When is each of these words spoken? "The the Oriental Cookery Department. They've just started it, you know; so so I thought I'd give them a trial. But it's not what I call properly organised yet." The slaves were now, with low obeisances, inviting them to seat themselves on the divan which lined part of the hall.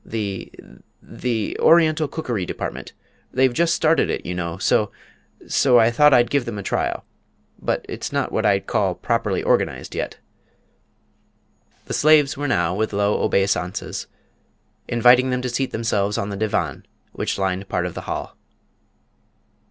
"The 0.03 0.51
the 0.99 1.55
Oriental 1.59 2.07
Cookery 2.07 2.43
Department. 2.43 2.93
They've 3.31 3.53
just 3.53 3.75
started 3.75 4.09
it, 4.09 4.25
you 4.25 4.33
know; 4.33 4.57
so 4.57 4.89
so 5.47 5.77
I 5.77 5.91
thought 5.91 6.11
I'd 6.11 6.31
give 6.31 6.45
them 6.45 6.57
a 6.57 6.63
trial. 6.63 7.05
But 7.61 7.85
it's 7.87 8.11
not 8.11 8.31
what 8.31 8.43
I 8.43 8.61
call 8.61 8.95
properly 8.95 9.43
organised 9.43 9.93
yet." 9.93 10.17
The 11.85 11.93
slaves 11.93 12.35
were 12.35 12.47
now, 12.47 12.73
with 12.73 12.93
low 12.93 13.21
obeisances, 13.21 14.07
inviting 14.87 15.29
them 15.29 15.43
to 15.43 15.49
seat 15.49 15.69
themselves 15.71 16.17
on 16.17 16.29
the 16.29 16.35
divan 16.35 16.83
which 17.11 17.37
lined 17.37 17.69
part 17.69 17.85
of 17.85 17.93
the 17.93 18.01
hall. 18.09 18.35